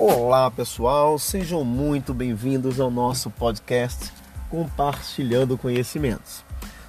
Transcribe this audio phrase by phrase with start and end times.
[0.00, 4.12] Olá pessoal, sejam muito bem-vindos ao nosso podcast
[4.48, 6.44] Compartilhando Conhecimentos.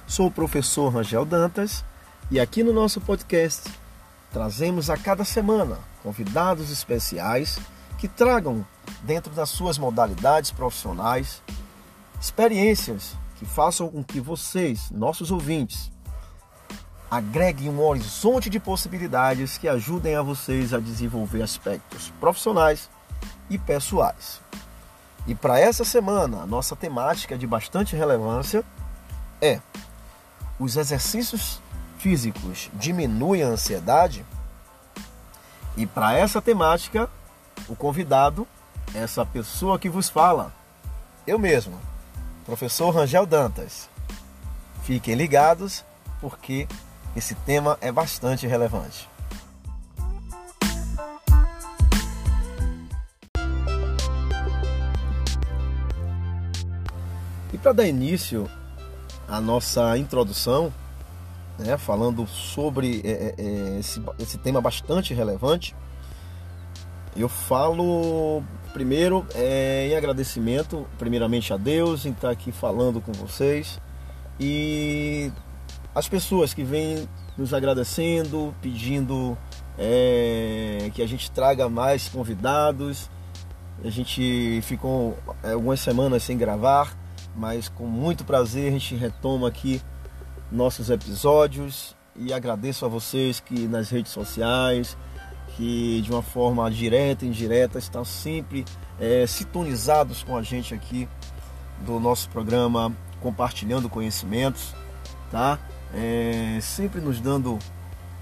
[0.06, 1.84] Sou o professor Rangel Dantas
[2.30, 3.68] e aqui no nosso podcast
[4.32, 7.58] trazemos a cada semana convidados especiais
[7.98, 8.64] que tragam,
[9.02, 11.42] dentro das suas modalidades profissionais,
[12.20, 15.90] experiências que façam com que vocês, nossos ouvintes,
[17.10, 22.88] agreguem um horizonte de possibilidades que ajudem a vocês a desenvolver aspectos profissionais
[23.50, 24.40] e pessoais.
[25.26, 28.64] E para essa semana, a nossa temática de bastante relevância
[29.42, 29.60] é:
[30.58, 31.60] os exercícios
[31.98, 34.24] físicos diminuem a ansiedade?
[35.76, 37.10] E para essa temática,
[37.68, 38.46] o convidado
[38.94, 40.52] é essa pessoa que vos fala,
[41.26, 41.78] eu mesmo,
[42.46, 43.88] professor Rangel Dantas.
[44.82, 45.84] Fiquem ligados,
[46.20, 46.66] porque
[47.14, 49.09] esse tema é bastante relevante.
[57.52, 58.48] E para dar início
[59.28, 60.72] à nossa introdução,
[61.58, 65.74] né, falando sobre é, é, é, esse, esse tema bastante relevante,
[67.16, 73.80] eu falo primeiro é, em agradecimento, primeiramente a Deus, em estar aqui falando com vocês
[74.38, 75.30] e
[75.94, 79.36] as pessoas que vêm nos agradecendo, pedindo
[79.78, 83.10] é, que a gente traga mais convidados.
[83.84, 86.96] A gente ficou é, algumas semanas sem gravar,
[87.34, 89.80] mas com muito prazer a gente retoma aqui
[90.50, 94.96] nossos episódios e agradeço a vocês que nas redes sociais,
[95.56, 98.64] que de uma forma direta e indireta estão sempre
[98.98, 101.08] é, sintonizados com a gente aqui
[101.84, 104.74] do nosso programa Compartilhando Conhecimentos,
[105.30, 105.58] tá?
[105.94, 107.58] É, sempre nos dando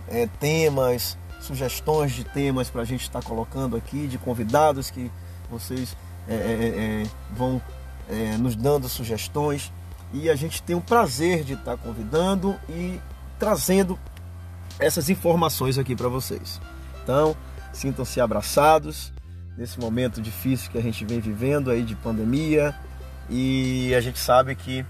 [0.06, 5.10] é, temas, sugestões de temas para a gente estar tá colocando aqui, de convidados que
[5.50, 5.96] vocês
[6.28, 7.02] é,
[8.08, 9.72] é, nos dando sugestões
[10.12, 12.98] e a gente tem o prazer de estar convidando e
[13.38, 13.98] trazendo
[14.78, 16.60] essas informações aqui para vocês.
[17.02, 17.36] Então,
[17.72, 19.12] sintam-se abraçados
[19.56, 22.74] nesse momento difícil que a gente vem vivendo aí de pandemia
[23.28, 24.84] e a gente sabe que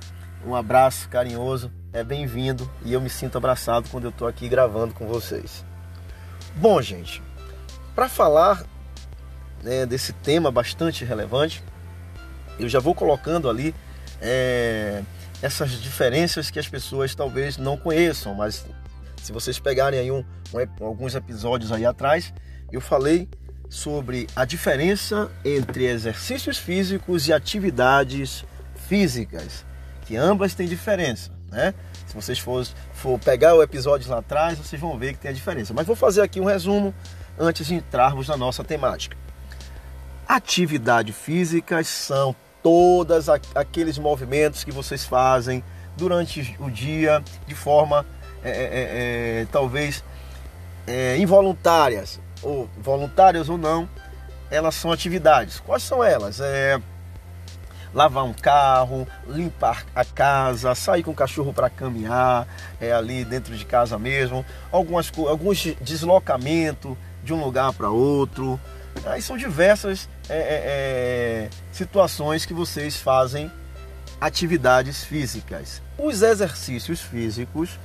[0.46, 4.94] um abraço carinhoso é bem-vindo e eu me sinto abraçado quando eu estou aqui gravando
[4.94, 5.64] com vocês.
[6.56, 7.22] Bom, gente,
[7.94, 8.64] para falar
[9.62, 11.62] né, desse tema bastante relevante,
[12.58, 13.74] eu já vou colocando ali
[14.20, 15.02] é,
[15.42, 18.66] essas diferenças que as pessoas talvez não conheçam, mas
[19.22, 20.24] se vocês pegarem aí um,
[20.54, 22.32] um, alguns episódios aí atrás,
[22.72, 23.28] eu falei
[23.68, 28.44] sobre a diferença entre exercícios físicos e atividades
[28.88, 29.64] físicas,
[30.06, 31.74] que ambas têm diferença, né?
[32.06, 35.34] Se vocês for, for pegar o episódio lá atrás, vocês vão ver que tem a
[35.34, 35.74] diferença.
[35.74, 36.94] Mas vou fazer aqui um resumo
[37.38, 39.14] antes de entrarmos na nossa temática.
[40.26, 45.62] Atividades físicas são todos aqueles movimentos que vocês fazem
[45.96, 48.06] durante o dia de forma
[48.42, 50.04] é, é, é, é talvez
[50.86, 53.88] é, involuntárias ou voluntárias ou não,
[54.50, 55.60] elas são atividades.
[55.60, 56.40] Quais são elas?
[56.40, 56.80] É
[57.92, 62.46] lavar um carro, limpar a casa, sair com o cachorro para caminhar,
[62.80, 68.60] é ali dentro de casa mesmo, algumas alguns deslocamento de um lugar para outro,
[69.06, 73.50] Aí são diversas é, é, é, situações que vocês fazem
[74.20, 75.82] atividades físicas.
[75.98, 77.78] Os exercícios físicos,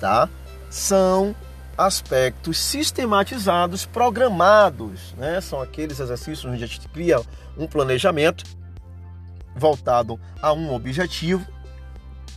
[0.00, 0.28] tá?
[0.70, 1.34] São
[1.76, 5.40] aspectos sistematizados, programados, né?
[5.40, 7.20] São aqueles exercícios onde a gente cria
[7.56, 8.44] um planejamento
[9.54, 11.46] voltado a um objetivo,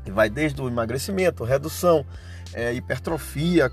[0.04, 2.06] que vai desde o emagrecimento, redução,
[2.54, 3.70] é, hipertrofia,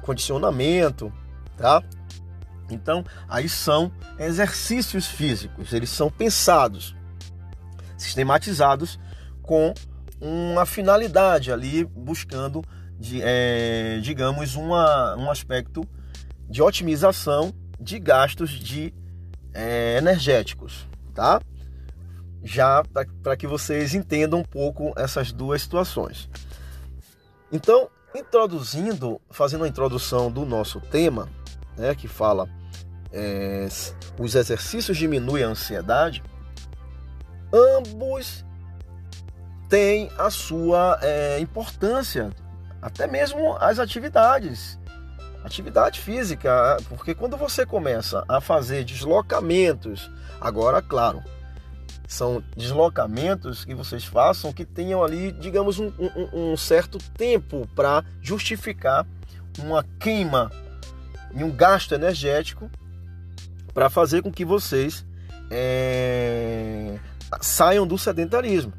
[0.00, 1.12] condicionamento,
[1.56, 1.82] tá?
[2.72, 6.94] Então, aí são exercícios físicos, eles são pensados,
[7.96, 8.98] sistematizados
[9.42, 9.74] com
[10.20, 12.62] uma finalidade ali, buscando,
[12.98, 15.82] de, é, digamos, uma, um aspecto
[16.48, 18.94] de otimização de gastos de
[19.52, 21.40] é, energéticos, tá?
[22.44, 22.82] Já
[23.22, 26.28] para que vocês entendam um pouco essas duas situações.
[27.50, 31.28] Então, introduzindo, fazendo a introdução do nosso tema,
[31.76, 32.48] né, que fala
[33.12, 33.68] é,
[34.18, 36.22] os exercícios diminuem a ansiedade,
[37.52, 38.44] ambos
[39.68, 42.30] têm a sua é, importância,
[42.80, 44.78] até mesmo as atividades.
[45.44, 50.10] Atividade física, porque quando você começa a fazer deslocamentos,
[50.40, 51.22] agora, claro,
[52.06, 58.04] são deslocamentos que vocês façam que tenham ali, digamos, um, um, um certo tempo para
[58.20, 59.04] justificar
[59.58, 60.50] uma queima
[61.34, 62.70] e um gasto energético
[63.72, 65.04] para fazer com que vocês
[65.50, 66.98] é,
[67.40, 68.72] saiam do sedentarismo.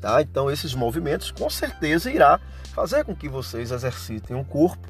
[0.00, 0.20] Tá?
[0.20, 2.38] Então esses movimentos com certeza irá
[2.74, 4.86] fazer com que vocês exercitem o corpo,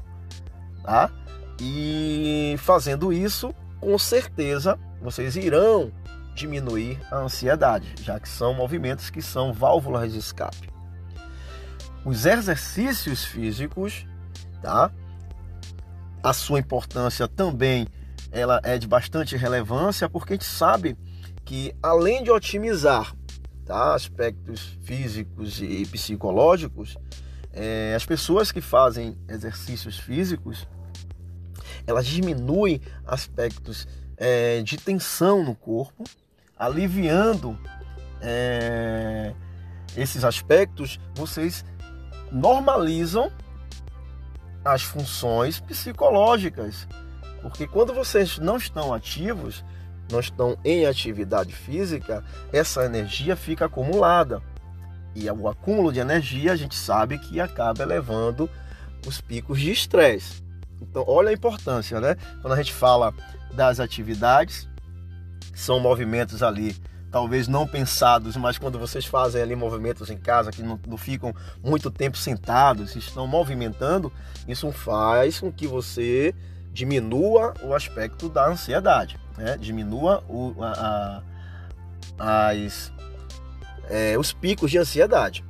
[0.83, 1.09] tá?
[1.61, 5.91] E fazendo isso, com certeza vocês irão
[6.33, 10.69] diminuir a ansiedade, já que são movimentos que são válvulas de escape.
[12.03, 14.05] Os exercícios físicos,
[14.61, 14.91] tá?
[16.25, 17.85] A sua importância também
[18.31, 20.97] ela é de bastante relevância porque a gente sabe
[21.45, 23.15] que além de otimizar
[23.63, 26.97] tá, aspectos físicos e psicológicos,
[27.53, 30.67] é, as pessoas que fazem exercícios físicos
[31.85, 33.87] elas diminuem aspectos
[34.17, 36.05] é, de tensão no corpo,
[36.57, 37.55] aliviando
[38.19, 39.31] é,
[39.95, 41.63] esses aspectos, vocês
[42.31, 43.31] normalizam
[44.65, 46.87] as funções psicológicas.
[47.41, 49.63] Porque quando vocês não estão ativos,
[50.11, 54.41] não estão em atividade física, essa energia fica acumulada.
[55.13, 58.49] E o acúmulo de energia a gente sabe que acaba elevando
[59.07, 60.43] os picos de estresse.
[60.81, 62.17] Então, olha a importância, né?
[62.41, 63.13] Quando a gente fala
[63.53, 64.67] das atividades,
[65.53, 66.75] são movimentos ali,
[67.15, 71.33] talvez não pensados, mas quando vocês fazem ali movimentos em casa que não, não ficam
[71.63, 74.11] muito tempo sentados, estão movimentando,
[74.45, 76.35] isso faz com que você
[76.73, 79.55] diminua o aspecto da ansiedade, né?
[79.55, 81.23] diminua o, a,
[82.19, 82.91] a, as,
[83.89, 85.41] é, os picos de ansiedade.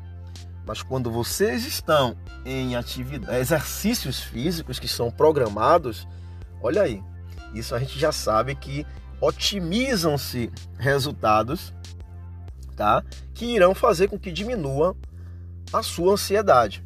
[0.67, 2.15] Mas quando vocês estão
[2.45, 6.07] em atividade, exercícios físicos que são programados,
[6.61, 7.01] olha aí,
[7.55, 8.85] isso a gente já sabe que
[9.21, 11.73] otimizam-se resultados,
[12.75, 13.03] tá?
[13.33, 14.95] Que irão fazer com que diminua
[15.71, 16.83] a sua ansiedade.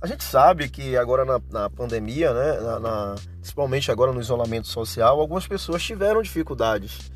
[0.00, 4.68] A gente sabe que agora na, na pandemia, né, na, na, principalmente agora no isolamento
[4.68, 7.10] social, algumas pessoas tiveram dificuldades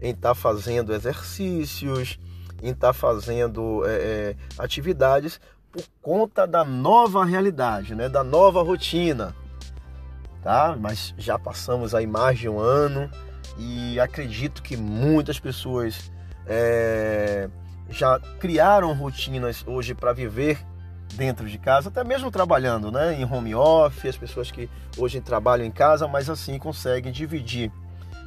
[0.00, 2.18] em estar tá fazendo exercícios,
[2.62, 5.40] em estar tá fazendo é, é, atividades
[5.72, 9.34] por conta da nova realidade, né, da nova rotina,
[10.42, 10.76] tá?
[10.78, 13.10] Mas já passamos aí mais de um ano
[13.58, 16.10] e acredito que muitas pessoas
[16.46, 17.48] é,
[17.88, 20.58] já criaram rotinas hoje para viver
[21.14, 24.68] dentro de casa, até mesmo trabalhando, né, em home office, as pessoas que
[24.98, 27.70] hoje trabalham em casa, mas assim conseguem dividir,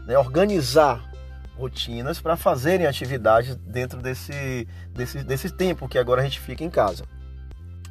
[0.06, 1.12] né, organizar
[1.57, 6.69] rotinas para fazerem atividades dentro desse, desse, desse tempo que agora a gente fica em
[6.69, 7.03] casa.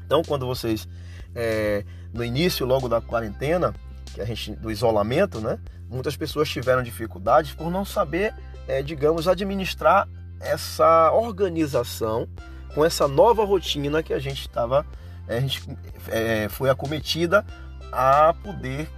[0.07, 0.89] Então, quando vocês,
[1.35, 1.85] é,
[2.15, 3.75] no início logo da quarentena,
[4.15, 5.59] que a gente do isolamento, né?
[5.89, 8.35] Muitas pessoas tiveram dificuldades por não saber,
[8.67, 10.09] é, digamos, administrar
[10.41, 12.29] essa organização
[12.75, 14.85] com essa nova rotina que a gente estava,
[15.27, 15.63] é, a gente
[16.09, 17.45] é, foi acometida
[17.93, 18.89] a poder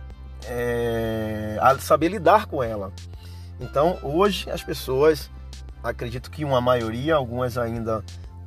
[0.46, 2.92] é, a saber lidar com ela.
[3.60, 5.30] Então, hoje as pessoas,
[5.82, 8.04] acredito que uma maioria, algumas ainda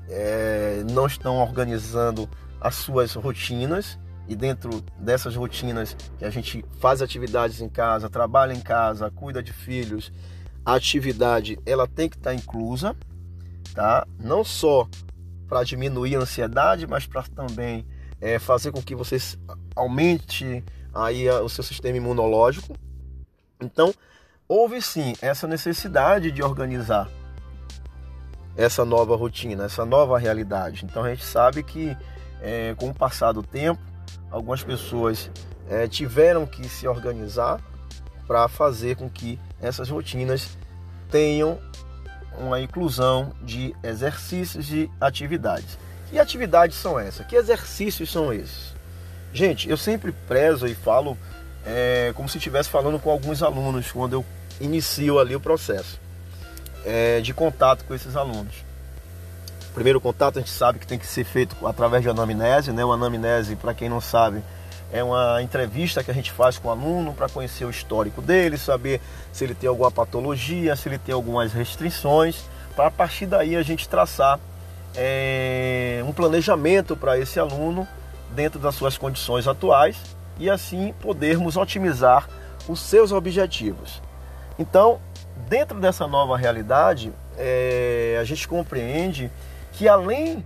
[0.10, 2.30] é, não estão organizando
[2.60, 3.98] as suas rotinas
[4.32, 9.44] e dentro dessas rotinas que a gente faz atividades em casa, trabalha em casa, cuida
[9.44, 10.10] de filhos,
[10.66, 12.96] a atividade ela tem que estar inclusa,
[13.74, 14.08] tá?
[14.18, 14.88] Não só
[15.50, 17.86] para diminuir a ansiedade, mas para também
[18.22, 19.18] é, fazer com que você
[19.76, 20.64] aumente
[20.94, 22.74] aí o seu sistema imunológico.
[23.60, 23.94] Então,
[24.48, 27.10] houve sim essa necessidade de organizar
[28.56, 30.86] essa nova rotina, essa nova realidade.
[30.86, 31.98] Então a gente sabe que
[32.42, 33.91] é, com o passar do tempo
[34.32, 35.30] algumas pessoas
[35.70, 37.60] é, tiveram que se organizar
[38.26, 40.58] para fazer com que essas rotinas
[41.10, 41.60] tenham
[42.38, 45.78] uma inclusão de exercícios e atividades.
[46.10, 47.26] Que atividades são essas?
[47.26, 48.74] Que exercícios são esses?
[49.34, 51.18] Gente, eu sempre prezo e falo
[51.66, 54.26] é, como se estivesse falando com alguns alunos quando eu
[54.60, 56.00] inicio ali o processo
[56.86, 58.56] é, de contato com esses alunos.
[59.74, 62.84] Primeiro contato a gente sabe que tem que ser feito através de anamnese, né?
[62.84, 64.44] O anamnese, para quem não sabe,
[64.92, 68.58] é uma entrevista que a gente faz com o aluno para conhecer o histórico dele,
[68.58, 69.00] saber
[69.32, 72.44] se ele tem alguma patologia, se ele tem algumas restrições,
[72.76, 74.40] para a partir daí a gente traçar
[74.96, 77.88] é, um planejamento para esse aluno
[78.32, 79.98] dentro das suas condições atuais
[80.38, 82.28] e assim podermos otimizar
[82.68, 84.02] os seus objetivos.
[84.60, 85.00] Então,
[85.48, 89.32] dentro dessa nova realidade, é, a gente compreende
[89.72, 90.46] que além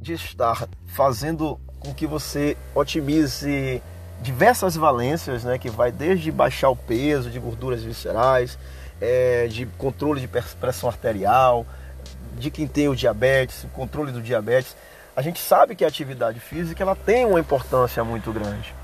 [0.00, 3.82] de estar fazendo com que você otimize
[4.20, 8.58] diversas valências, né, que vai desde baixar o peso de gorduras viscerais,
[9.00, 11.66] é, de controle de pressão arterial,
[12.38, 14.76] de quem tem o diabetes, controle do diabetes,
[15.16, 18.74] a gente sabe que a atividade física ela tem uma importância muito grande.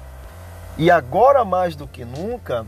[0.78, 2.66] E agora mais do que nunca,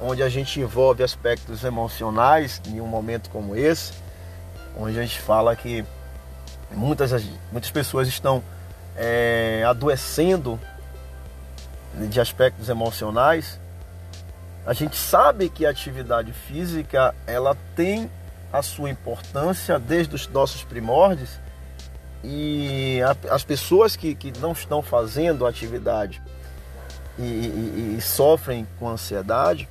[0.00, 3.92] onde a gente envolve aspectos emocionais em um momento como esse,
[4.78, 5.84] onde a gente fala que
[6.76, 7.10] muitas,
[7.50, 8.42] muitas pessoas estão
[8.96, 10.60] é, adoecendo
[12.08, 13.58] de aspectos emocionais,
[14.66, 18.10] a gente sabe que a atividade física ela tem
[18.52, 21.38] a sua importância desde os nossos primórdios.
[22.24, 26.20] E a, as pessoas que, que não estão fazendo atividade
[27.18, 29.68] e, e, e, sofrem com ansiedade,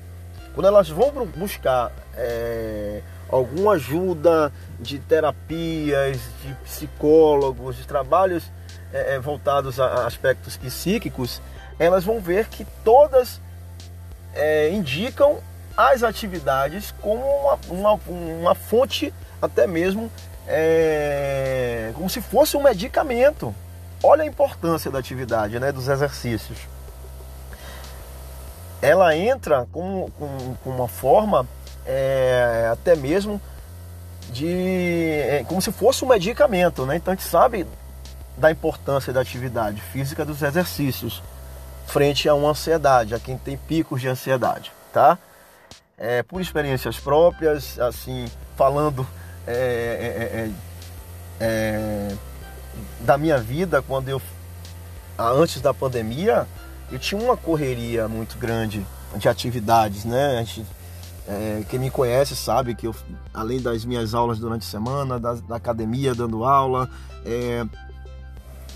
[0.53, 8.43] quando elas vão buscar é, alguma ajuda de terapias, de psicólogos, de trabalhos
[8.93, 11.41] é, é voltados a aspectos psíquicos,
[11.79, 13.41] elas vão ver que todas
[14.33, 15.39] é, indicam
[15.75, 20.09] as atividades como uma, uma, uma fonte até mesmo
[20.47, 23.53] é, como se fosse um medicamento.
[24.03, 26.59] Olha a importância da atividade, né, dos exercícios.
[28.81, 31.47] Ela entra com, com, com uma forma
[31.85, 33.41] é, até mesmo
[34.31, 36.95] de é, como se fosse um medicamento, né?
[36.95, 37.65] Então a gente sabe
[38.37, 41.21] da importância da atividade física dos exercícios
[41.87, 45.17] frente a uma ansiedade, a quem tem picos de ansiedade, tá?
[45.97, 48.25] É, por experiências próprias, assim,
[48.57, 49.07] falando
[49.47, 50.51] é é, é,
[51.39, 52.15] é,
[53.01, 54.21] da minha vida, quando eu,
[55.17, 56.47] antes da pandemia,
[56.91, 60.37] eu tinha uma correria muito grande de atividades, né?
[60.37, 60.65] A gente,
[61.27, 62.95] é, quem me conhece sabe que eu,
[63.33, 66.89] além das minhas aulas durante a semana, da, da academia dando aula,
[67.25, 67.65] é,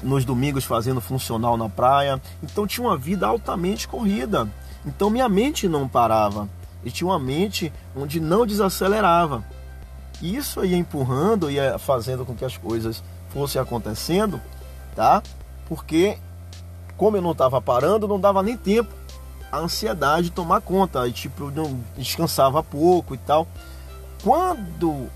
[0.02, 2.20] nos domingos fazendo funcional na praia.
[2.42, 4.48] Então tinha uma vida altamente corrida.
[4.86, 6.50] Então minha mente não parava.
[6.84, 9.44] E tinha uma mente onde não desacelerava.
[10.22, 14.42] E isso ia empurrando, ia fazendo com que as coisas fossem acontecendo,
[14.96, 15.22] tá?
[15.68, 16.18] Porque
[16.98, 18.99] como eu não estava parando, não dava nem tempo
[19.52, 21.08] a ansiedade tomar conta.
[21.08, 23.48] E tipo, não descansava pouco e tal.
[24.24, 25.10] Quando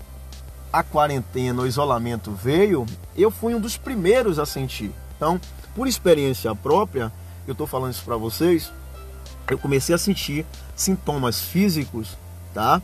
[0.72, 2.84] a quarentena, o isolamento veio,
[3.16, 4.90] eu fui um dos primeiros a sentir.
[5.16, 5.40] Então,
[5.74, 7.12] por experiência própria,
[7.46, 8.72] eu estou falando isso para vocês,
[9.48, 12.16] eu comecei a sentir sintomas físicos,
[12.52, 12.80] tá?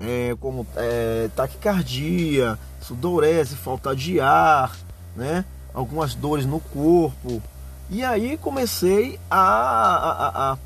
[0.00, 4.76] É, como é, taquicardia, sudorese, falta de ar,
[5.16, 5.44] né?
[5.74, 7.42] Algumas dores no corpo.
[7.90, 10.58] E aí comecei a, a, a, a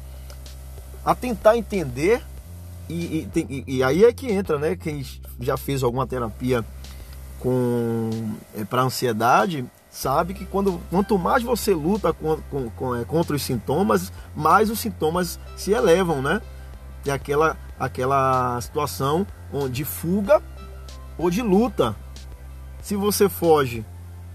[1.15, 2.23] tentar entender
[2.89, 4.77] e, e, e, aí é que entra, né?
[4.77, 5.05] Quem
[5.41, 6.65] já fez alguma terapia
[7.41, 8.11] com
[8.57, 13.37] é, para ansiedade sabe que quando, quanto mais você luta com, com, com, é, contra
[13.37, 16.41] os sintomas, mais os sintomas se elevam, né?
[17.07, 19.27] É aquela, aquela situação
[19.71, 20.43] de fuga
[21.19, 21.97] ou de luta.
[22.81, 23.85] Se você foge,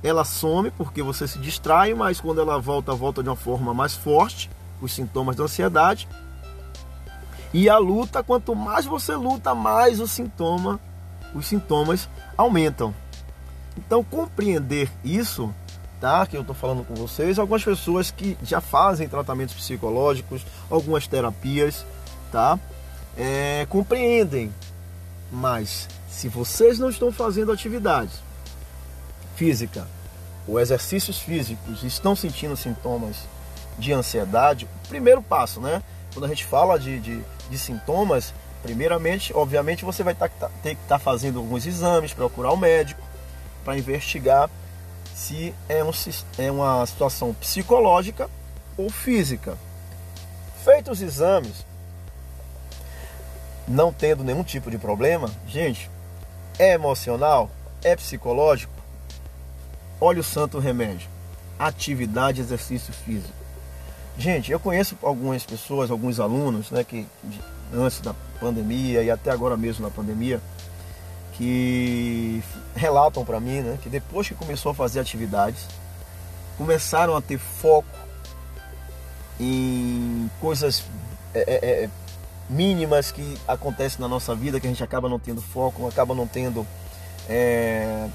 [0.03, 3.93] ela some porque você se distrai, mas quando ela volta, volta de uma forma mais
[3.93, 4.49] forte,
[4.81, 6.07] os sintomas da ansiedade.
[7.53, 10.79] E a luta, quanto mais você luta, mais o sintoma,
[11.33, 12.93] os sintomas aumentam.
[13.77, 15.53] Então, compreender isso,
[15.99, 16.25] tá?
[16.25, 21.85] Que eu estou falando com vocês, algumas pessoas que já fazem tratamentos psicológicos, algumas terapias,
[22.31, 22.59] tá?
[23.15, 24.53] É, compreendem.
[25.31, 28.21] Mas se vocês não estão fazendo atividades
[29.35, 29.87] física
[30.47, 33.17] ou exercícios físicos, estão sentindo sintomas
[33.77, 35.83] de ansiedade, primeiro passo, né?
[36.13, 40.75] Quando a gente fala de, de de sintomas, primeiramente, obviamente, você vai tá, tá, ter
[40.75, 43.01] que estar tá fazendo alguns exames, procurar o um médico
[43.63, 44.49] para investigar
[45.15, 45.91] se é, um,
[46.37, 48.29] é uma situação psicológica
[48.77, 49.57] ou física.
[50.63, 51.65] Feitos os exames,
[53.67, 55.89] não tendo nenhum tipo de problema, gente,
[56.59, 57.49] é emocional,
[57.83, 58.73] é psicológico,
[59.99, 61.09] olha o santo remédio:
[61.57, 63.46] atividade exercício físico.
[64.17, 67.05] Gente, eu conheço algumas pessoas, alguns alunos, né, que
[67.71, 70.41] antes da pandemia e até agora mesmo na pandemia,
[71.33, 72.43] que
[72.75, 75.67] relatam para mim, né, que depois que começou a fazer atividades,
[76.57, 77.87] começaram a ter foco
[79.39, 80.83] em coisas
[81.35, 81.89] é, é, é
[82.49, 86.25] mínimas que acontecem na nossa vida, que a gente acaba não tendo foco, acaba não
[86.25, 86.65] tendo
[87.29, 88.09] é,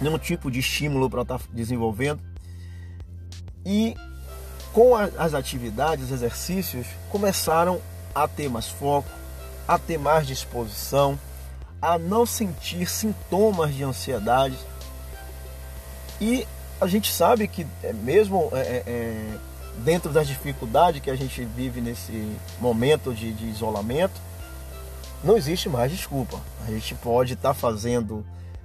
[0.00, 2.20] nenhum tipo de estímulo para estar tá desenvolvendo.
[3.66, 3.94] E
[4.72, 7.80] com as atividades, os exercícios, começaram
[8.14, 9.08] a ter mais foco,
[9.66, 11.18] a ter mais disposição,
[11.80, 14.56] a não sentir sintomas de ansiedade.
[16.20, 16.46] E
[16.80, 19.38] a gente sabe que é mesmo é, é, é,
[19.78, 24.20] dentro das dificuldades que a gente vive nesse momento de, de isolamento,
[25.22, 26.40] não existe mais desculpa.
[26.66, 28.24] A gente pode estar tá fazendo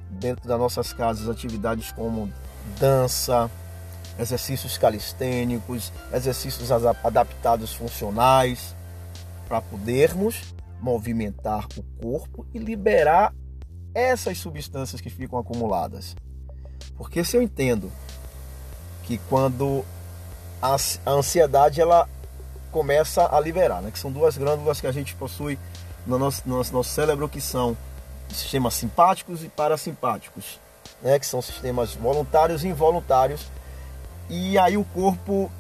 [0.09, 2.31] dentro das nossas casas atividades como
[2.79, 3.49] dança,
[4.19, 8.75] exercícios calistênicos, exercícios adaptados funcionais,
[9.47, 13.33] para podermos movimentar o corpo e liberar
[13.93, 16.15] essas substâncias que ficam acumuladas.
[16.97, 17.91] Porque se eu entendo
[19.03, 19.85] que quando
[20.61, 20.75] a,
[21.11, 22.07] ansiedade ela
[22.71, 23.91] começa a liberar, né?
[23.91, 25.57] que são duas glândulas que a gente possui
[26.05, 27.77] no nosso, no nosso, cérebro que são
[28.29, 30.59] sistemas simpáticos e parasimpáticos,
[31.01, 31.17] né?
[31.19, 33.47] que são sistemas voluntários e involuntários.
[34.29, 35.51] E aí o corpo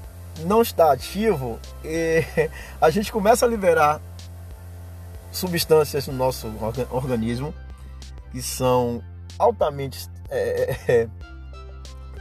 [0.45, 1.59] não está ativo
[2.81, 4.01] a gente começa a liberar
[5.31, 6.51] substâncias no nosso
[6.91, 7.53] organismo
[8.31, 9.01] que são
[9.39, 11.09] altamente é, é, é,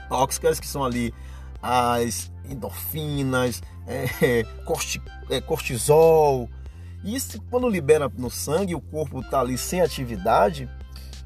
[0.08, 1.12] tóxicas, que são ali
[1.60, 6.48] as endorfinas, é, corti, é, cortisol.
[7.02, 10.68] E isso, quando libera no sangue, o corpo está ali sem atividade,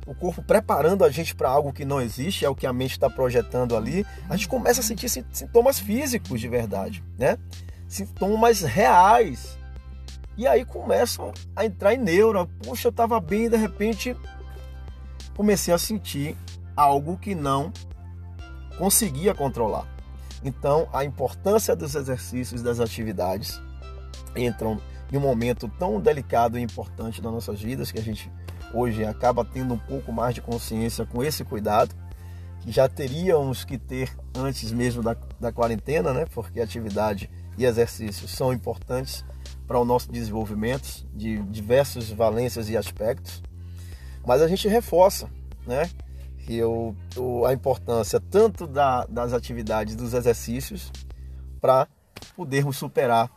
[0.09, 2.93] o corpo preparando a gente para algo que não existe, é o que a mente
[2.93, 7.37] está projetando ali, a gente começa a sentir sintomas físicos de verdade, né?
[7.87, 9.59] Sintomas reais.
[10.35, 12.47] E aí começam a entrar em neura.
[12.47, 14.17] Puxa, eu estava bem e de repente
[15.37, 16.35] comecei a sentir
[16.75, 17.71] algo que não
[18.79, 19.87] conseguia controlar.
[20.43, 23.61] Então, a importância dos exercícios, das atividades,
[24.35, 24.81] entram
[25.13, 28.31] em um momento tão delicado e importante das nossas vidas que a gente
[28.73, 31.95] hoje acaba tendo um pouco mais de consciência com esse cuidado,
[32.61, 36.27] que já teríamos que ter antes mesmo da, da quarentena, né?
[36.27, 39.25] Porque atividade e exercícios são importantes
[39.67, 43.43] para o nosso desenvolvimento de diversas valências e aspectos.
[44.27, 45.29] Mas a gente reforça,
[45.67, 45.91] né?
[46.47, 46.97] Que eu,
[47.47, 50.91] a importância tanto da, das atividades, dos exercícios,
[51.61, 51.87] para
[52.37, 53.31] podermos superar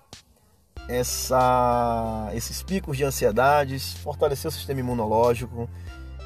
[0.87, 5.69] essa, esses picos de ansiedades, fortalecer o sistema imunológico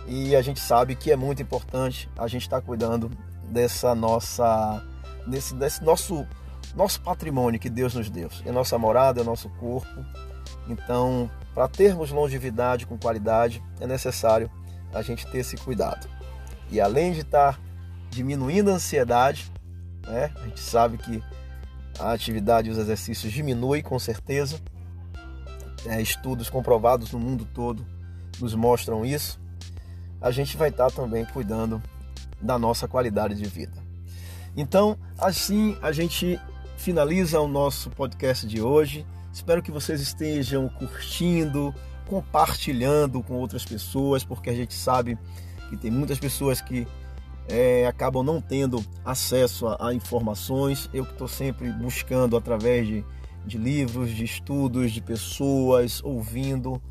[0.08, 3.12] e a gente sabe que é muito importante a gente estar tá cuidando
[3.50, 4.84] dessa nossa,
[5.28, 6.26] desse, desse nosso,
[6.76, 10.06] nosso patrimônio que Deus nos deu, é nossa morada, é nosso corpo.
[10.68, 14.50] Então, para termos longevidade com qualidade, é necessário
[14.94, 16.08] a gente ter esse cuidado.
[16.72, 17.60] E além de estar tá
[18.10, 19.52] diminuindo a ansiedade,
[20.08, 21.24] né, a gente sabe que
[22.00, 24.60] a atividade e os exercícios diminui com certeza.
[25.86, 27.86] É, estudos comprovados no mundo todo
[28.40, 29.40] nos mostram isso.
[30.20, 31.82] A gente vai estar também cuidando
[32.42, 33.74] da nossa qualidade de vida.
[34.56, 36.40] Então, assim a gente
[36.78, 39.06] finaliza o nosso podcast de hoje.
[39.32, 41.74] Espero que vocês estejam curtindo,
[42.08, 45.18] compartilhando com outras pessoas, porque a gente sabe
[45.70, 46.88] que tem muitas pessoas que
[47.48, 50.90] é, acabam não tendo acesso a, a informações.
[50.94, 53.06] Eu que estou sempre buscando através de,
[53.46, 56.82] de livros, de estudos, de pessoas, ouvindo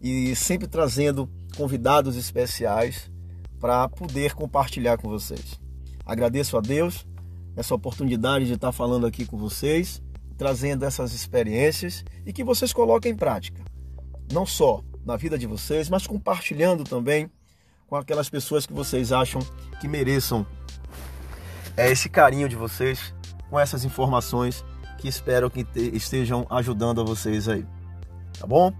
[0.00, 3.10] e sempre trazendo convidados especiais
[3.58, 5.60] para poder compartilhar com vocês.
[6.04, 7.06] Agradeço a Deus
[7.54, 10.02] essa oportunidade de estar falando aqui com vocês,
[10.38, 13.62] trazendo essas experiências e que vocês coloquem em prática,
[14.32, 17.30] não só na vida de vocês, mas compartilhando também
[17.90, 19.42] com aquelas pessoas que vocês acham
[19.80, 20.46] que mereçam
[21.76, 23.12] é, esse carinho de vocês,
[23.50, 24.64] com essas informações
[24.96, 27.66] que espero que estejam ajudando a vocês aí.
[28.38, 28.72] Tá bom?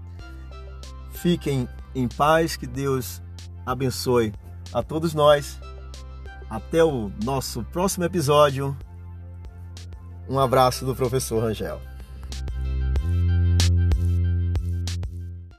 [1.11, 3.21] Fiquem em paz, que Deus
[3.65, 4.33] abençoe
[4.71, 5.59] a todos nós.
[6.49, 8.77] Até o nosso próximo episódio.
[10.29, 11.81] Um abraço do professor Rangel.